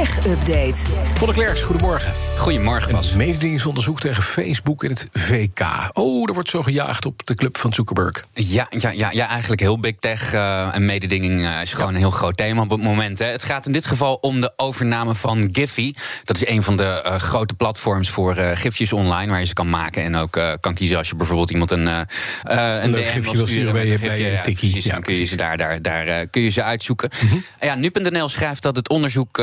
Tech 0.00 0.26
Update. 0.26 0.74
Conor 1.18 1.34
Klerks, 1.34 1.62
goedemorgen. 1.62 2.12
Goedemorgen, 2.40 2.92
Bas. 2.92 3.10
Een 3.10 3.16
mededingingsonderzoek 3.16 4.00
tegen 4.00 4.22
Facebook 4.22 4.84
en 4.84 4.90
het 4.90 5.08
VK. 5.12 5.90
Oh, 5.92 6.28
er 6.28 6.34
wordt 6.34 6.48
zo 6.48 6.62
gejaagd 6.62 7.06
op 7.06 7.26
de 7.26 7.34
club 7.34 7.58
van 7.58 7.72
Zuckerberg. 7.72 8.24
Ja, 8.32 8.66
ja, 8.70 8.90
ja, 8.90 9.10
ja 9.12 9.28
eigenlijk 9.28 9.60
heel 9.60 9.78
big 9.78 9.94
tech. 9.98 10.34
Uh, 10.34 10.74
en 10.74 10.86
mededinging 10.86 11.40
uh, 11.40 11.62
is 11.62 11.72
gewoon 11.72 11.88
een 11.88 11.98
heel 11.98 12.10
groot 12.10 12.36
thema 12.36 12.62
op 12.62 12.70
het 12.70 12.82
moment. 12.82 13.18
Hè. 13.18 13.26
Het 13.26 13.42
gaat 13.42 13.66
in 13.66 13.72
dit 13.72 13.86
geval 13.86 14.14
om 14.14 14.40
de 14.40 14.52
overname 14.56 15.14
van 15.14 15.48
Giphy. 15.52 15.92
Dat 16.24 16.36
is 16.36 16.48
een 16.48 16.62
van 16.62 16.76
de 16.76 17.02
uh, 17.06 17.14
grote 17.14 17.54
platforms 17.54 18.10
voor 18.10 18.34
gifjes 18.34 18.92
online... 18.92 19.30
waar 19.30 19.40
je 19.40 19.46
ze 19.46 19.54
kan 19.54 19.70
maken 19.70 20.02
en 20.02 20.16
ook 20.16 20.40
kan 20.60 20.74
kiezen 20.74 20.98
als 20.98 21.08
je 21.08 21.14
bijvoorbeeld 21.14 21.50
iemand 21.50 21.70
een, 21.70 21.86
een, 21.86 22.06
een 22.84 22.92
DM 22.92 23.04
gifje 23.04 23.32
wil 23.32 23.46
sturen 23.46 23.72
bij 23.72 23.86
je, 23.86 23.98
bij 23.98 24.18
je 24.20 24.30
ja, 24.30 24.42
tikkie. 24.42 24.70
Precies, 24.70 24.84
ja, 24.84 24.92
dan 24.92 25.02
kun 25.02 25.14
je 25.14 25.24
ze 25.24 25.36
daar, 25.36 25.56
daar, 25.56 25.82
daar 25.82 26.26
kun 26.26 26.42
je 26.42 26.50
ze 26.50 26.62
uitzoeken. 26.62 27.10
Mm 27.22 27.28
-hmm. 27.28 27.44
ja, 27.60 27.74
Nu.nl 27.74 28.28
schrijft 28.28 28.62
dat 28.62 28.76
het 28.76 28.88
onderzoek, 28.88 29.38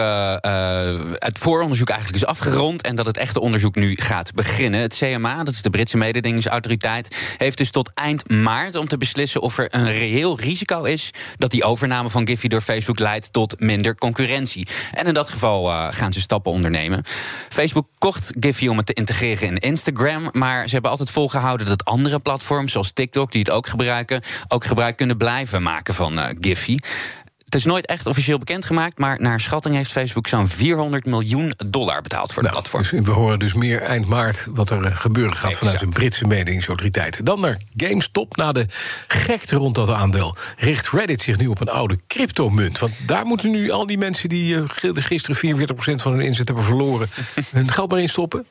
het 1.13 1.37
vooronderzoek 1.37 1.89
eigenlijk 1.89 2.23
is 2.23 2.29
afgerond... 2.29 2.81
en 2.81 2.95
dat 2.95 3.05
het 3.05 3.17
echte 3.17 3.39
onderzoek 3.39 3.75
nu 3.75 3.95
gaat 3.95 4.33
beginnen. 4.33 4.81
Het 4.81 4.95
CMA, 4.95 5.43
dat 5.43 5.53
is 5.53 5.61
de 5.61 5.69
Britse 5.69 5.97
mededingingsautoriteit, 5.97 7.17
heeft 7.37 7.57
dus 7.57 7.71
tot 7.71 7.91
eind 7.93 8.29
maart 8.29 8.75
om 8.75 8.87
te 8.87 8.97
beslissen 8.97 9.41
of 9.41 9.57
er 9.57 9.67
een 9.69 9.91
reëel 9.91 10.39
risico 10.39 10.83
is 10.83 11.11
dat 11.37 11.51
die 11.51 11.63
overname 11.63 12.09
van 12.09 12.27
Giphy 12.27 12.47
door 12.47 12.61
Facebook 12.61 12.99
leidt 12.99 13.33
tot 13.33 13.59
minder 13.59 13.95
concurrentie. 13.95 14.67
En 14.93 15.05
in 15.05 15.13
dat 15.13 15.29
geval 15.29 15.69
uh, 15.69 15.87
gaan 15.89 16.13
ze 16.13 16.21
stappen 16.21 16.51
ondernemen. 16.51 17.03
Facebook 17.49 17.87
kocht 17.97 18.31
Giphy 18.39 18.67
om 18.67 18.77
het 18.77 18.85
te 18.85 18.93
integreren 18.93 19.47
in 19.47 19.57
Instagram, 19.57 20.29
maar 20.31 20.67
ze 20.67 20.73
hebben 20.73 20.91
altijd 20.91 21.11
volgehouden 21.11 21.67
dat 21.67 21.85
andere 21.85 22.19
platforms 22.19 22.71
zoals 22.71 22.91
TikTok, 22.91 23.31
die 23.31 23.41
het 23.41 23.49
ook 23.49 23.67
gebruiken, 23.67 24.21
ook 24.47 24.65
gebruik 24.65 24.97
kunnen 24.97 25.17
blijven 25.17 25.63
maken 25.63 25.93
van 25.93 26.17
uh, 26.17 26.25
Giphy. 26.41 26.77
Het 27.47 27.55
is 27.55 27.65
nooit 27.65 27.85
echt 27.85 28.05
officieel 28.05 28.37
bekendgemaakt, 28.37 28.97
maar 28.97 29.21
naar 29.21 29.39
schatting 29.39 29.75
heeft 29.75 29.91
Facebook 29.91 30.27
zo'n 30.27 30.47
400 30.47 31.05
miljoen 31.05 31.53
dollar 31.65 32.01
betaald 32.01 32.33
voor 32.33 32.43
de 32.43 32.49
nou, 32.49 32.61
platform. 32.61 32.83
Dus 32.83 33.07
we 33.07 33.11
horen 33.11 33.39
dus 33.39 33.53
meer 33.53 33.81
eind 33.81 34.07
maart 34.07 34.47
wat 34.51 34.69
er 34.69 34.95
gebeuren 34.95 35.35
gaat 35.35 35.51
exact. 35.51 35.57
vanuit 35.57 35.79
de 35.79 35.87
Britse 35.87 36.27
mededingingsautoriteiten. 36.27 37.25
Dan 37.25 37.39
naar 37.39 37.57
GameStop. 37.77 38.35
Na 38.35 38.51
de 38.51 38.65
gekte 39.07 39.55
rond 39.55 39.75
dat 39.75 39.89
aandeel 39.89 40.35
richt 40.57 40.89
Reddit 40.89 41.21
zich 41.21 41.37
nu 41.37 41.47
op 41.47 41.61
een 41.61 41.69
oude 41.69 41.99
cryptomunt. 42.07 42.79
Want 42.79 42.93
daar 43.05 43.25
moeten 43.25 43.51
nu 43.51 43.69
al 43.69 43.85
die 43.85 43.97
mensen 43.97 44.29
die 44.29 44.55
uh, 44.55 44.63
gisteren 44.93 45.67
44% 45.67 45.69
van 45.77 46.11
hun 46.11 46.21
inzet 46.21 46.47
hebben 46.47 46.65
verloren, 46.65 47.07
hun 47.51 47.71
geld 47.71 47.91
maar 47.91 47.99
in 47.99 48.09
stoppen. 48.09 48.45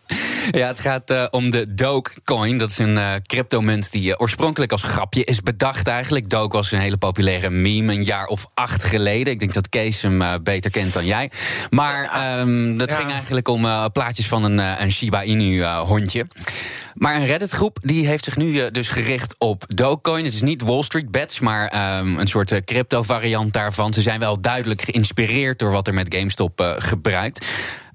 Ja, 0.50 0.66
het 0.66 0.78
gaat 0.78 1.10
uh, 1.10 1.26
om 1.30 1.50
de 1.50 1.74
Dogecoin. 1.74 2.58
Dat 2.58 2.70
is 2.70 2.78
een 2.78 2.96
uh, 2.96 3.14
cryptomunt 3.26 3.92
die 3.92 4.08
uh, 4.08 4.14
oorspronkelijk 4.16 4.72
als 4.72 4.82
grapje 4.82 5.24
is 5.24 5.42
bedacht 5.42 5.86
eigenlijk. 5.86 6.28
Doge 6.28 6.56
was 6.56 6.72
een 6.72 6.78
hele 6.78 6.96
populaire 6.96 7.50
meme 7.50 7.92
een 7.92 8.04
jaar 8.04 8.26
of 8.26 8.46
acht 8.54 8.82
geleden. 8.86 9.32
Ik 9.32 9.38
denk 9.38 9.54
dat 9.54 9.68
Kees 9.68 10.02
hem 10.02 10.42
beter 10.42 10.70
kent 10.70 10.92
dan 10.92 11.04
jij. 11.04 11.30
Maar 11.70 12.38
um, 12.40 12.78
dat 12.78 12.90
ja. 12.90 12.96
ging 12.96 13.10
eigenlijk 13.10 13.48
om 13.48 13.66
plaatjes 13.92 14.28
van 14.28 14.44
een, 14.44 14.58
een 14.82 14.92
Shiba 14.92 15.22
Inu 15.22 15.64
hondje. 15.64 16.26
Maar 16.94 17.14
een 17.14 17.24
Reddit-groep 17.24 17.78
die 17.82 18.06
heeft 18.06 18.24
zich 18.24 18.36
nu 18.36 18.70
dus 18.70 18.88
gericht 18.88 19.34
op 19.38 19.64
Dogecoin. 19.68 20.24
Het 20.24 20.34
is 20.34 20.42
niet 20.42 20.62
Wall 20.62 20.82
Street 20.82 21.10
Bets, 21.10 21.40
maar 21.40 21.98
um, 21.98 22.18
een 22.18 22.26
soort 22.26 22.64
crypto-variant 22.64 23.52
daarvan. 23.52 23.92
Ze 23.92 24.02
zijn 24.02 24.20
wel 24.20 24.40
duidelijk 24.40 24.82
geïnspireerd 24.82 25.58
door 25.58 25.70
wat 25.70 25.86
er 25.86 25.94
met 25.94 26.14
GameStop 26.14 26.76
gebruikt. 26.78 27.46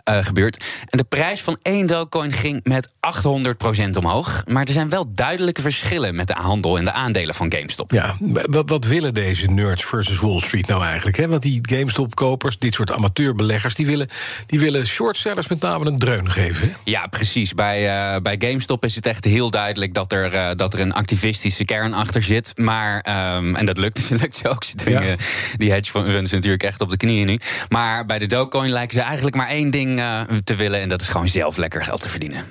Uh, 0.09 0.23
gebeurt. 0.23 0.63
En 0.89 0.97
de 0.97 1.03
prijs 1.03 1.41
van 1.41 1.57
één 1.62 1.88
Dogecoin 1.88 2.31
ging 2.31 2.59
met 2.63 2.89
800% 2.89 3.89
omhoog. 3.97 4.44
Maar 4.45 4.66
er 4.66 4.73
zijn 4.73 4.89
wel 4.89 5.06
duidelijke 5.16 5.62
verschillen 5.62 6.16
met 6.16 6.28
de 6.28 6.34
handel 6.34 6.78
en 6.78 6.85
de 6.85 6.91
aandelen 6.91 7.35
van 7.35 7.53
GameStop. 7.53 7.91
Ja, 7.91 8.16
wat, 8.19 8.69
wat 8.69 8.85
willen 8.85 9.13
deze 9.13 9.47
nerds 9.47 9.85
versus 9.85 10.19
Wall 10.19 10.39
Street 10.39 10.67
nou 10.67 10.84
eigenlijk? 10.84 11.17
Hè? 11.17 11.28
Want 11.28 11.41
die 11.41 11.59
GameStop-kopers, 11.62 12.59
dit 12.59 12.73
soort 12.73 12.91
amateurbeleggers, 12.91 13.75
die 13.75 13.85
willen, 13.85 14.07
die 14.45 14.59
willen 14.59 14.88
shortsellers 14.88 15.47
met 15.47 15.62
name 15.62 15.85
een 15.85 15.97
dreun 15.97 16.31
geven. 16.31 16.68
Hè? 16.68 16.73
Ja, 16.83 17.07
precies. 17.07 17.53
Bij, 17.53 18.13
uh, 18.16 18.22
bij 18.22 18.35
GameStop 18.39 18.85
is 18.85 18.95
het 18.95 19.06
echt 19.06 19.25
heel 19.25 19.50
duidelijk 19.50 19.94
dat 19.94 20.12
er, 20.12 20.33
uh, 20.33 20.50
dat 20.56 20.73
er 20.73 20.79
een 20.79 20.94
activistische 20.94 21.66
kern 21.66 21.94
achter 21.94 22.23
zit. 22.23 22.57
Maar, 22.57 23.06
um, 23.35 23.56
en 23.56 23.66
dat 23.66 23.78
lukt, 23.78 24.09
lukt 24.22 24.35
ze 24.35 24.47
ook. 24.47 24.63
Ze 24.63 24.75
dwingen 24.75 25.07
ja. 25.07 25.16
die 25.57 25.72
hedge 25.72 25.91
funds 25.91 26.31
natuurlijk 26.31 26.63
echt 26.63 26.81
op 26.81 26.89
de 26.89 26.97
knieën 26.97 27.28
nu. 27.28 27.39
Maar 27.69 28.06
bij 28.06 28.19
de 28.19 28.25
Dogecoin 28.25 28.69
lijken 28.69 28.97
ze 28.97 29.03
eigenlijk 29.03 29.35
maar 29.35 29.47
één 29.47 29.72
ding 29.72 29.91
uh, 29.97 30.22
te 30.44 30.56
willen. 30.56 30.79
En 30.79 30.90
dat 30.90 31.02
is 31.02 31.07
gewoon 31.07 31.28
zelf 31.28 31.57
lekker 31.57 31.84
geld 31.84 32.02
te 32.02 32.09
verdienen. 32.09 32.46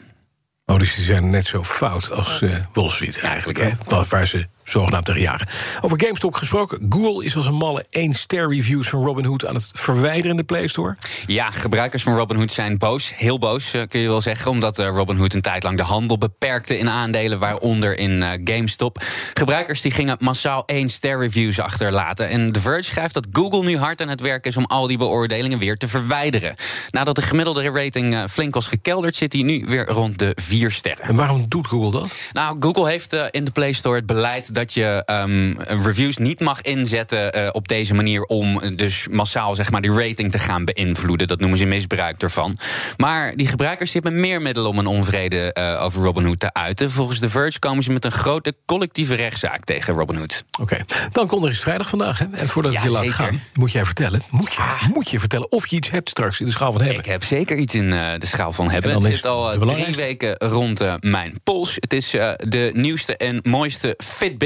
Oh, 0.67 0.79
dus 0.79 0.95
die 0.95 1.05
zijn 1.05 1.31
net 1.31 1.47
zo 1.47 1.65
fout 1.65 2.11
als 2.11 2.43
uh, 2.43 2.57
Wall 2.73 2.91
Street 2.91 3.19
eigenlijk, 3.19 3.59
hè? 3.59 3.71
Waar 4.09 4.27
ze 4.27 4.47
zogenaamd 4.71 5.05
tegen 5.05 5.21
jagen. 5.21 5.47
Over 5.81 6.01
GameStop 6.01 6.35
gesproken. 6.35 6.87
Google 6.89 7.25
is 7.25 7.37
als 7.37 7.47
een 7.47 7.55
malle 7.55 7.85
1 7.91 8.15
ster 8.15 8.49
reviews 8.49 8.89
van 8.89 9.05
Robinhood 9.05 9.47
aan 9.47 9.55
het 9.55 9.71
verwijderen 9.75 10.31
in 10.31 10.37
de 10.37 10.45
Play 10.45 10.67
Store. 10.67 10.97
Ja, 11.27 11.51
gebruikers 11.51 12.03
van 12.03 12.17
Robinhood 12.17 12.53
zijn 12.53 12.79
boos. 12.79 13.13
Heel 13.17 13.39
boos, 13.39 13.75
uh, 13.75 13.83
kun 13.89 14.01
je 14.01 14.09
wel 14.09 14.21
zeggen. 14.21 14.51
Omdat 14.51 14.79
uh, 14.79 14.87
Robinhood 14.87 15.35
een 15.35 15.41
tijd 15.41 15.63
lang 15.63 15.77
de 15.77 15.83
handel 15.83 16.19
beperkte 16.19 16.79
in 16.79 16.89
aandelen, 16.89 17.39
waaronder 17.39 17.99
in 17.99 18.11
uh, 18.11 18.29
GameStop. 18.45 19.03
Gebruikers 19.35 19.81
die 19.81 19.91
gingen 19.91 20.17
massaal 20.21 20.63
1 20.67 20.89
ster 20.89 21.19
reviews 21.19 21.59
achterlaten. 21.59 22.29
En 22.29 22.53
The 22.53 22.61
Verge 22.61 22.83
schrijft 22.83 23.15
dat 23.15 23.27
Google 23.33 23.63
nu 23.63 23.77
hard 23.77 24.03
aan 24.03 24.09
het 24.09 24.21
werk 24.21 24.47
is 24.47 24.57
om 24.57 24.65
al 24.65 24.87
die 24.87 24.99
beoordelingen 24.99 25.59
weer 25.59 25.77
te 25.77 25.89
verwijderen. 25.89 26.55
Nadat 26.91 27.15
de 27.15 27.23
gemiddelde 27.23 27.71
rating 27.71 28.25
flink 28.31 28.55
was 28.55 28.67
gekelderd, 28.67 29.17
zit 29.17 29.33
hij 29.33 29.43
nu 29.43 29.65
weer 29.67 29.87
rond 29.87 30.19
de 30.19 30.33
4 30.35 30.71
sterren. 30.71 31.05
En 31.05 31.17
waarom 31.17 31.45
doet 31.49 31.67
Google 31.67 32.01
dat? 32.01 32.15
Nou, 32.33 32.57
Google 32.61 32.89
heeft 32.89 33.17
in 33.31 33.45
de 33.45 33.51
Play 33.51 33.73
Store 33.73 33.97
het 33.97 34.07
beleid 34.07 34.55
dat 34.61 34.73
je 34.75 35.03
um, 35.07 35.57
reviews 35.61 36.17
niet 36.17 36.41
mag 36.41 36.61
inzetten 36.61 37.39
uh, 37.39 37.49
op 37.53 37.69
deze 37.69 37.95
manier 37.95 38.23
om 38.23 38.77
dus 38.77 39.07
massaal 39.11 39.55
zeg 39.55 39.71
maar 39.71 39.81
die 39.81 39.93
rating 39.93 40.31
te 40.31 40.39
gaan 40.39 40.65
beïnvloeden. 40.65 41.29
Dat 41.29 41.41
noemen 41.41 41.59
ze 41.59 41.65
misbruik 41.65 42.23
ervan. 42.23 42.59
Maar 42.97 43.37
die 43.37 43.47
gebruikers 43.47 43.93
hebben 43.93 44.21
meer 44.21 44.43
middelen 44.43 44.71
om 44.71 44.79
een 44.79 44.87
onvrede 44.87 45.57
uh, 45.59 45.85
over 45.85 46.03
Robinhood 46.03 46.41
te 46.41 46.53
uiten. 46.53 46.91
Volgens 46.91 47.19
The 47.19 47.29
Verge 47.29 47.59
komen 47.59 47.83
ze 47.83 47.93
met 47.93 48.05
een 48.05 48.13
grote 48.13 48.55
collectieve 48.67 49.15
rechtszaak 49.15 49.65
tegen 49.65 49.95
Robinhood. 49.95 50.45
Oké, 50.61 50.63
okay. 50.63 50.85
dan 51.13 51.27
komt 51.27 51.45
er 51.45 51.51
is 51.51 51.61
vrijdag 51.61 51.89
vandaag. 51.89 52.19
Hè? 52.19 52.27
En 52.33 52.49
voordat 52.49 52.73
ja, 52.73 52.79
ik 52.79 52.85
je 52.85 52.91
laat 52.91 53.11
gaan, 53.11 53.43
moet 53.55 53.73
jij 53.73 53.85
vertellen. 53.85 54.23
Moet 54.31 54.53
je, 54.53 54.61
ah. 54.61 54.89
moet 54.95 55.11
je 55.11 55.19
vertellen 55.19 55.53
of 55.53 55.67
je 55.67 55.77
iets 55.77 55.91
hebt 55.91 56.09
straks 56.09 56.41
in 56.41 56.47
de 56.47 56.53
schaal 56.53 56.73
van 56.73 56.81
hebben. 56.81 56.99
Ik 56.99 57.11
heb 57.11 57.25
zeker 57.25 57.57
iets 57.57 57.75
in 57.75 57.93
uh, 57.93 58.09
de 58.19 58.27
schaal 58.27 58.53
van 58.53 58.71
hebben. 58.71 58.93
Het 58.95 59.15
zit 59.15 59.27
al 59.27 59.59
drie 59.59 59.95
weken 59.95 60.37
rond 60.39 60.83
mijn 61.01 61.41
pols. 61.45 61.75
Het 61.75 61.93
is 61.93 62.11
de 62.39 62.71
nieuwste 62.73 63.17
en 63.17 63.41
mooiste 63.43 63.95
Fitbit. 64.05 64.40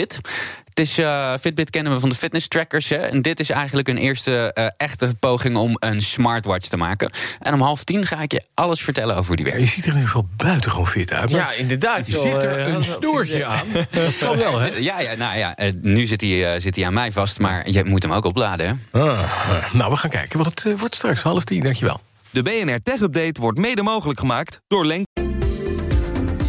Het 0.74 0.86
is, 0.86 0.98
uh, 0.98 1.32
Fitbit 1.40 1.70
kennen 1.70 1.92
we 1.92 2.00
van 2.00 2.08
de 2.08 2.14
fitness 2.14 2.48
trackers. 2.48 2.88
Hè? 2.88 2.96
En 2.96 3.22
dit 3.22 3.40
is 3.40 3.50
eigenlijk 3.50 3.88
een 3.88 3.96
eerste 3.96 4.50
uh, 4.58 4.66
echte 4.76 5.14
poging 5.18 5.56
om 5.56 5.76
een 5.78 6.00
smartwatch 6.00 6.68
te 6.68 6.76
maken. 6.76 7.10
En 7.40 7.54
om 7.54 7.60
half 7.60 7.84
tien 7.84 8.06
ga 8.06 8.20
ik 8.20 8.32
je 8.32 8.44
alles 8.54 8.80
vertellen 8.80 9.16
over 9.16 9.26
hoe 9.26 9.36
die 9.36 9.44
werkt. 9.44 9.60
Je 9.60 9.66
ziet 9.66 9.84
er 9.84 9.90
in 9.90 9.94
ieder 9.94 10.10
geval 10.10 10.28
buitengewoon 10.36 10.86
fit 10.86 11.12
uit. 11.12 11.30
Ja, 11.30 11.52
inderdaad. 11.52 12.06
Je 12.06 12.12
zit 12.12 12.42
er 12.42 12.58
uh, 12.58 12.74
een 12.74 12.82
snoertje 12.82 13.44
aan. 13.44 13.66
Dat 13.90 14.18
kan 14.18 14.36
wel, 14.36 14.60
hè? 14.60 14.66
Ja, 14.66 15.00
ja, 15.00 15.14
nou 15.14 15.38
ja 15.38 15.54
nu 15.80 16.06
zit 16.06 16.20
hij, 16.20 16.60
zit 16.60 16.76
hij 16.76 16.86
aan 16.86 16.94
mij 16.94 17.12
vast. 17.12 17.38
Maar 17.38 17.70
je 17.70 17.84
moet 17.84 18.02
hem 18.02 18.12
ook 18.12 18.24
opladen, 18.24 18.66
hè? 18.66 19.00
Ah, 19.00 19.72
nou, 19.72 19.90
we 19.90 19.96
gaan 19.96 20.10
kijken 20.10 20.38
wat 20.38 20.46
het 20.46 20.78
wordt 20.78 20.94
straks. 20.94 21.22
Half 21.22 21.44
tien, 21.44 21.62
dankjewel. 21.62 22.00
De 22.30 22.42
BNR 22.42 22.82
Tech 22.82 23.00
Update 23.00 23.40
wordt 23.40 23.58
mede 23.58 23.82
mogelijk 23.82 24.18
gemaakt 24.18 24.60
door 24.66 24.86
Lenk. 24.86 25.06